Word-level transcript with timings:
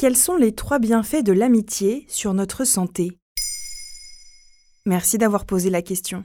Quels 0.00 0.16
sont 0.16 0.36
les 0.36 0.52
trois 0.52 0.78
bienfaits 0.78 1.22
de 1.22 1.34
l'amitié 1.34 2.06
sur 2.08 2.32
notre 2.32 2.64
santé? 2.64 3.18
Merci 4.86 5.18
d'avoir 5.18 5.44
posé 5.44 5.68
la 5.68 5.82
question. 5.82 6.24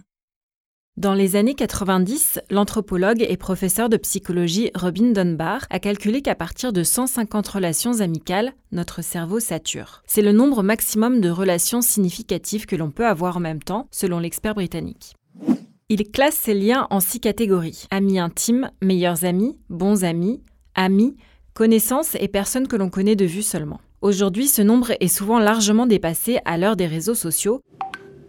Dans 0.96 1.14
les 1.14 1.36
années 1.36 1.56
90, 1.56 2.40
l'anthropologue 2.50 3.26
et 3.28 3.36
professeur 3.36 3.90
de 3.90 3.98
psychologie 3.98 4.72
Robin 4.76 5.12
Dunbar 5.12 5.68
a 5.70 5.80
calculé 5.80 6.22
qu'à 6.22 6.36
partir 6.36 6.72
de 6.72 6.84
150 6.84 7.46
relations 7.50 8.00
amicales, 8.00 8.54
notre 8.72 9.04
cerveau 9.04 9.42
sature. 9.42 10.04
C'est 10.08 10.22
le 10.22 10.32
nombre 10.32 10.64
maximum 10.64 11.20
de 11.20 11.30
relations 11.30 11.82
significatives 11.82 12.68
que 12.68 12.78
l'on 12.78 12.92
peut 12.92 13.06
avoir 13.06 13.36
en 13.36 13.42
même 13.42 13.62
temps, 13.62 13.90
selon 13.92 14.20
l'expert 14.20 14.56
britannique. 14.56 15.16
Il 15.90 16.10
classe 16.12 16.36
ces 16.36 16.54
liens 16.54 16.88
en 16.92 17.02
six 17.02 17.20
catégories. 17.20 17.88
Amis 17.92 18.20
intimes, 18.20 18.72
meilleurs 18.82 19.26
amis, 19.26 19.58
bons 19.68 20.06
amis, 20.06 20.42
amis, 20.76 21.18
connaissances 21.56 22.16
et 22.20 22.28
personnes 22.28 22.68
que 22.68 22.76
l'on 22.76 22.90
connaît 22.90 23.16
de 23.16 23.26
vue 23.26 23.42
seulement. 23.42 23.80
Aujourd'hui, 24.02 24.48
ce 24.48 24.62
nombre 24.62 24.92
est 25.00 25.08
souvent 25.08 25.40
largement 25.40 25.88
dépassé 25.88 26.38
à 26.44 26.58
l'heure 26.58 26.76
des 26.76 26.86
réseaux 26.86 27.16
sociaux 27.16 27.62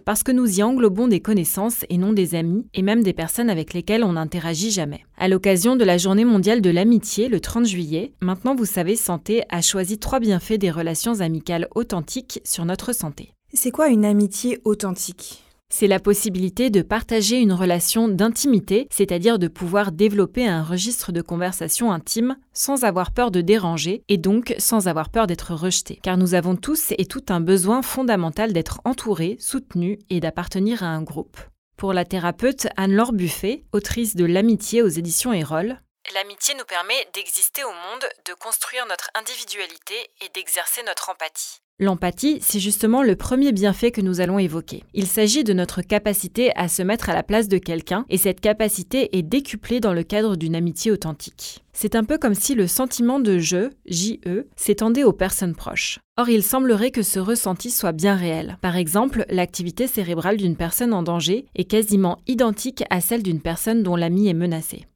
parce 0.06 0.22
que 0.22 0.30
nous 0.30 0.60
y 0.60 0.62
englobons 0.62 1.08
des 1.08 1.18
connaissances 1.18 1.84
et 1.90 1.98
non 1.98 2.12
des 2.12 2.36
amis, 2.36 2.64
et 2.74 2.82
même 2.82 3.02
des 3.02 3.12
personnes 3.12 3.50
avec 3.50 3.74
lesquelles 3.74 4.04
on 4.04 4.12
n'interagit 4.12 4.70
jamais. 4.70 5.04
À 5.18 5.26
l'occasion 5.26 5.74
de 5.74 5.82
la 5.82 5.98
Journée 5.98 6.24
mondiale 6.24 6.60
de 6.60 6.70
l'amitié, 6.70 7.26
le 7.28 7.40
30 7.40 7.66
juillet, 7.66 8.12
Maintenant 8.20 8.54
vous 8.54 8.64
savez 8.64 8.94
Santé 8.94 9.42
a 9.48 9.60
choisi 9.60 9.98
trois 9.98 10.20
bienfaits 10.20 10.60
des 10.60 10.70
relations 10.70 11.20
amicales 11.20 11.66
authentiques 11.74 12.40
sur 12.44 12.64
notre 12.64 12.92
santé. 12.92 13.32
C'est 13.52 13.72
quoi 13.72 13.88
une 13.88 14.04
amitié 14.04 14.60
authentique? 14.64 15.42
C'est 15.68 15.86
la 15.86 16.00
possibilité 16.00 16.70
de 16.70 16.82
partager 16.82 17.36
une 17.36 17.52
relation 17.52 18.08
d'intimité, 18.08 18.88
c'est-à-dire 18.90 19.38
de 19.38 19.48
pouvoir 19.48 19.92
développer 19.92 20.46
un 20.46 20.62
registre 20.62 21.12
de 21.12 21.20
conversation 21.20 21.92
intime 21.92 22.36
sans 22.52 22.84
avoir 22.84 23.12
peur 23.12 23.30
de 23.30 23.40
déranger 23.40 24.02
et 24.08 24.16
donc 24.16 24.54
sans 24.58 24.88
avoir 24.88 25.10
peur 25.10 25.26
d'être 25.26 25.54
rejeté. 25.54 25.98
Car 26.02 26.16
nous 26.16 26.34
avons 26.34 26.56
tous 26.56 26.92
et 26.96 27.06
tout 27.06 27.24
un 27.28 27.40
besoin 27.40 27.82
fondamental 27.82 28.52
d'être 28.52 28.80
entourés, 28.84 29.36
soutenus 29.38 29.98
et 30.08 30.20
d'appartenir 30.20 30.82
à 30.82 30.86
un 30.86 31.02
groupe. 31.02 31.36
Pour 31.76 31.92
la 31.92 32.06
thérapeute 32.06 32.68
Anne-Laure 32.76 33.12
Buffet, 33.12 33.64
autrice 33.72 34.16
de 34.16 34.24
L'amitié 34.24 34.82
aux 34.82 34.88
éditions 34.88 35.32
Erol, 35.32 35.78
L'amitié 36.14 36.54
nous 36.54 36.64
permet 36.64 37.08
d'exister 37.14 37.64
au 37.64 37.72
monde, 37.72 38.06
de 38.26 38.34
construire 38.34 38.86
notre 38.86 39.10
individualité 39.14 39.94
et 40.20 40.28
d'exercer 40.28 40.84
notre 40.84 41.10
empathie. 41.10 41.60
L'empathie, 41.78 42.38
c'est 42.40 42.58
justement 42.58 43.02
le 43.02 43.16
premier 43.16 43.52
bienfait 43.52 43.90
que 43.90 44.00
nous 44.00 44.22
allons 44.22 44.38
évoquer. 44.38 44.82
Il 44.94 45.06
s'agit 45.06 45.44
de 45.44 45.52
notre 45.52 45.82
capacité 45.82 46.50
à 46.56 46.68
se 46.68 46.82
mettre 46.82 47.10
à 47.10 47.14
la 47.14 47.22
place 47.22 47.48
de 47.48 47.58
quelqu'un, 47.58 48.06
et 48.08 48.16
cette 48.16 48.40
capacité 48.40 49.18
est 49.18 49.22
décuplée 49.22 49.78
dans 49.78 49.92
le 49.92 50.02
cadre 50.02 50.36
d'une 50.36 50.54
amitié 50.54 50.90
authentique. 50.90 51.62
C'est 51.74 51.94
un 51.94 52.02
peu 52.02 52.16
comme 52.16 52.32
si 52.32 52.54
le 52.54 52.66
sentiment 52.66 53.20
de 53.20 53.36
je, 53.36 53.68
JE, 53.84 54.46
s'étendait 54.56 55.04
aux 55.04 55.12
personnes 55.12 55.54
proches. 55.54 55.98
Or, 56.16 56.30
il 56.30 56.42
semblerait 56.42 56.92
que 56.92 57.02
ce 57.02 57.18
ressenti 57.18 57.70
soit 57.70 57.92
bien 57.92 58.14
réel. 58.14 58.56
Par 58.62 58.76
exemple, 58.76 59.26
l'activité 59.28 59.86
cérébrale 59.86 60.38
d'une 60.38 60.56
personne 60.56 60.94
en 60.94 61.02
danger 61.02 61.44
est 61.56 61.64
quasiment 61.64 62.16
identique 62.26 62.84
à 62.88 63.02
celle 63.02 63.22
d'une 63.22 63.42
personne 63.42 63.82
dont 63.82 63.96
l'ami 63.96 64.28
est 64.28 64.34
menacé. 64.34 64.86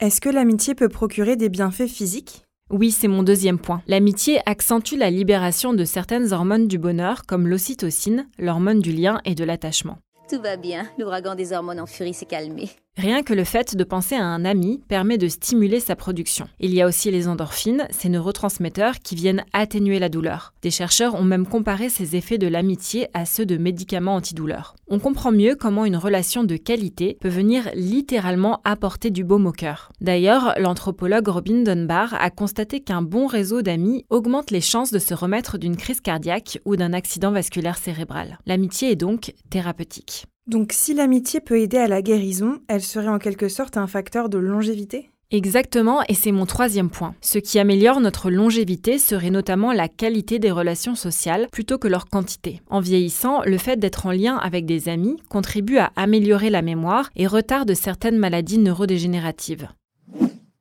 Est-ce 0.00 0.20
que 0.20 0.28
l'amitié 0.28 0.74
peut 0.74 0.90
procurer 0.90 1.36
des 1.36 1.48
bienfaits 1.48 1.88
physiques? 1.88 2.45
Oui, 2.70 2.90
c'est 2.90 3.06
mon 3.06 3.22
deuxième 3.22 3.58
point. 3.58 3.80
L'amitié 3.86 4.40
accentue 4.44 4.96
la 4.96 5.10
libération 5.10 5.72
de 5.72 5.84
certaines 5.84 6.32
hormones 6.32 6.66
du 6.66 6.78
bonheur, 6.78 7.24
comme 7.24 7.46
l'ocytocine, 7.46 8.28
l'hormone 8.38 8.80
du 8.80 8.90
lien 8.90 9.20
et 9.24 9.36
de 9.36 9.44
l'attachement. 9.44 9.98
Tout 10.28 10.42
va 10.42 10.56
bien, 10.56 10.88
l'ouragan 10.98 11.36
des 11.36 11.52
hormones 11.52 11.78
en 11.78 11.86
furie 11.86 12.14
s'est 12.14 12.26
calmé. 12.26 12.70
Rien 12.98 13.22
que 13.22 13.34
le 13.34 13.44
fait 13.44 13.76
de 13.76 13.84
penser 13.84 14.14
à 14.14 14.24
un 14.24 14.46
ami 14.46 14.80
permet 14.88 15.18
de 15.18 15.28
stimuler 15.28 15.80
sa 15.80 15.96
production. 15.96 16.48
Il 16.60 16.72
y 16.72 16.80
a 16.80 16.86
aussi 16.86 17.10
les 17.10 17.28
endorphines, 17.28 17.86
ces 17.90 18.08
neurotransmetteurs 18.08 19.00
qui 19.00 19.14
viennent 19.14 19.44
atténuer 19.52 19.98
la 19.98 20.08
douleur. 20.08 20.54
Des 20.62 20.70
chercheurs 20.70 21.14
ont 21.14 21.22
même 21.22 21.46
comparé 21.46 21.90
ces 21.90 22.16
effets 22.16 22.38
de 22.38 22.46
l'amitié 22.46 23.08
à 23.12 23.26
ceux 23.26 23.44
de 23.44 23.58
médicaments 23.58 24.14
antidouleurs. 24.14 24.76
On 24.88 24.98
comprend 24.98 25.30
mieux 25.30 25.56
comment 25.56 25.84
une 25.84 25.98
relation 25.98 26.42
de 26.42 26.56
qualité 26.56 27.18
peut 27.20 27.28
venir 27.28 27.68
littéralement 27.74 28.62
apporter 28.64 29.10
du 29.10 29.24
baume 29.24 29.46
au 29.46 29.52
cœur. 29.52 29.92
D'ailleurs, 30.00 30.54
l'anthropologue 30.58 31.28
Robin 31.28 31.64
Dunbar 31.64 32.14
a 32.18 32.30
constaté 32.30 32.80
qu'un 32.80 33.02
bon 33.02 33.26
réseau 33.26 33.60
d'amis 33.60 34.06
augmente 34.08 34.50
les 34.50 34.62
chances 34.62 34.90
de 34.90 34.98
se 34.98 35.12
remettre 35.12 35.58
d'une 35.58 35.76
crise 35.76 36.00
cardiaque 36.00 36.60
ou 36.64 36.76
d'un 36.76 36.94
accident 36.94 37.30
vasculaire 37.30 37.76
cérébral. 37.76 38.38
L'amitié 38.46 38.92
est 38.92 38.96
donc 38.96 39.34
thérapeutique. 39.50 40.24
Donc 40.46 40.72
si 40.72 40.94
l'amitié 40.94 41.40
peut 41.40 41.58
aider 41.58 41.78
à 41.78 41.88
la 41.88 42.02
guérison, 42.02 42.60
elle 42.68 42.82
serait 42.82 43.08
en 43.08 43.18
quelque 43.18 43.48
sorte 43.48 43.76
un 43.76 43.88
facteur 43.88 44.28
de 44.28 44.38
longévité? 44.38 45.10
Exactement, 45.32 46.04
et 46.08 46.14
c'est 46.14 46.30
mon 46.30 46.46
troisième 46.46 46.88
point. 46.88 47.16
Ce 47.20 47.40
qui 47.40 47.58
améliore 47.58 47.98
notre 47.98 48.30
longévité 48.30 49.00
serait 49.00 49.30
notamment 49.30 49.72
la 49.72 49.88
qualité 49.88 50.38
des 50.38 50.52
relations 50.52 50.94
sociales 50.94 51.48
plutôt 51.50 51.78
que 51.78 51.88
leur 51.88 52.06
quantité. 52.06 52.62
En 52.70 52.78
vieillissant, 52.78 53.42
le 53.42 53.58
fait 53.58 53.76
d'être 53.76 54.06
en 54.06 54.12
lien 54.12 54.36
avec 54.36 54.66
des 54.66 54.88
amis 54.88 55.16
contribue 55.28 55.78
à 55.78 55.90
améliorer 55.96 56.48
la 56.48 56.62
mémoire 56.62 57.10
et 57.16 57.26
retarde 57.26 57.74
certaines 57.74 58.18
maladies 58.18 58.58
neurodégénératives. 58.58 59.66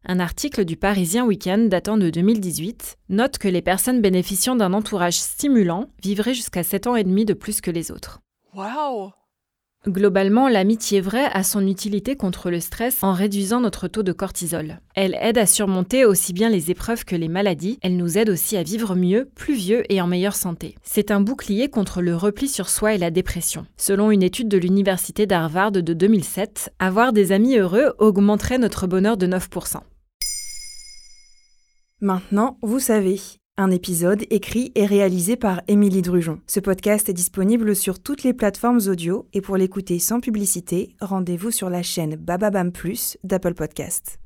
Un 0.04 0.20
article 0.20 0.66
du 0.66 0.78
Parisien 0.78 1.28
Weekend 1.28 1.70
datant 1.70 1.98
de 1.98 2.10
2018 2.10 2.98
note 3.10 3.38
que 3.38 3.48
les 3.48 3.62
personnes 3.62 4.02
bénéficiant 4.02 4.56
d'un 4.56 4.74
entourage 4.74 5.20
stimulant 5.20 5.90
vivraient 6.02 6.34
jusqu'à 6.34 6.64
7 6.64 6.88
ans 6.88 6.96
et 6.96 7.04
demi 7.04 7.24
de 7.24 7.36
plus 7.36 7.62
que 7.62 7.70
les 7.70 7.92
autres. 7.92 8.20
Waouh 8.56 9.12
Globalement, 9.88 10.50
l'amitié 10.50 11.00
vraie 11.00 11.30
a 11.32 11.44
son 11.44 11.68
utilité 11.68 12.16
contre 12.16 12.50
le 12.50 12.60
stress 12.60 13.04
en 13.04 13.14
réduisant 13.14 13.60
notre 13.60 13.88
taux 13.88 14.02
de 14.02 14.12
cortisol. 14.12 14.80
Elle 14.96 15.16
aide 15.22 15.38
à 15.38 15.46
surmonter 15.46 16.06
aussi 16.06 16.34
bien 16.34 16.50
les 16.50 16.72
épreuves 16.72 17.06
que 17.06 17.16
les 17.16 17.28
maladies, 17.28 17.78
elle 17.84 17.96
nous 17.96 18.18
aide 18.18 18.32
aussi 18.32 18.58
à 18.58 18.64
vivre 18.64 18.96
mieux, 18.96 19.30
plus 19.36 19.54
vieux 19.54 19.84
et 19.94 20.02
en 20.02 20.08
meilleure 20.08 20.36
santé. 20.36 20.74
C'est 20.82 21.12
un 21.12 21.22
bouclier 21.22 21.70
contre 21.70 22.02
le 22.02 22.16
repli 22.16 22.48
sur 22.48 22.70
soi 22.70 22.96
et 22.96 22.98
la 22.98 23.12
dépression. 23.12 23.68
Selon 23.78 24.10
une 24.10 24.24
étude 24.24 24.48
de 24.48 24.58
l'Université 24.58 25.28
d'Harvard 25.28 25.72
de 25.72 25.94
2007, 25.94 26.74
avoir 26.80 27.14
des 27.14 27.32
amis 27.32 27.58
heureux 27.58 27.94
augmenterait 28.00 28.58
notre 28.58 28.88
bonheur 28.88 29.18
de 29.18 29.28
9%. 29.28 29.82
Maintenant, 32.02 32.58
vous 32.64 32.80
savez, 32.80 33.20
un 33.58 33.72
épisode 33.72 34.24
écrit 34.30 34.72
et 34.76 34.86
réalisé 34.86 35.38
par 35.38 35.62
Émilie 35.68 36.02
Drujon. 36.02 36.42
Ce 36.48 36.60
podcast 36.60 37.08
est 37.08 37.14
disponible 37.14 37.76
sur 37.76 38.00
toutes 38.00 38.24
les 38.24 38.34
plateformes 38.34 38.82
audio 38.88 39.28
et 39.34 39.42
pour 39.42 39.56
l'écouter 39.56 40.00
sans 40.00 40.20
publicité, 40.20 40.96
rendez-vous 41.00 41.52
sur 41.52 41.70
la 41.70 41.82
chaîne 41.82 42.16
Bababam 42.16 42.72
Plus 42.72 43.18
d'Apple 43.24 43.54
Podcast. 43.54 44.20